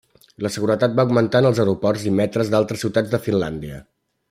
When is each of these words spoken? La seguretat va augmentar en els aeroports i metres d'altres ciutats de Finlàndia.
La 0.45 0.49
seguretat 0.53 0.95
va 0.99 1.05
augmentar 1.07 1.41
en 1.43 1.49
els 1.51 1.61
aeroports 1.65 2.07
i 2.13 2.15
metres 2.21 2.51
d'altres 2.55 2.83
ciutats 2.87 3.13
de 3.15 3.21
Finlàndia. 3.29 3.79